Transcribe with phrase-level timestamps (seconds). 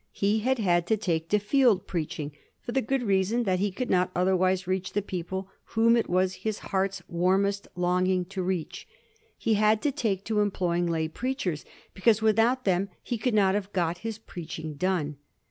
[0.13, 3.91] He had had to take to field preaching, for the good reason that he could
[3.91, 8.87] not otherwise reach the people whom it was his heart's warmest longing to reach.
[9.37, 13.53] He had to take to em ploying lay preachers, because without them he could not
[13.53, 15.17] have got his preaching done.